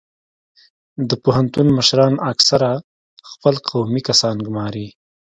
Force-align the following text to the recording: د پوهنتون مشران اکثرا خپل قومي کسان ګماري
د 1.09 1.11
پوهنتون 1.23 1.67
مشران 1.77 2.13
اکثرا 2.31 2.73
خپل 3.31 3.55
قومي 3.69 4.01
کسان 4.09 4.35
ګماري 4.47 4.87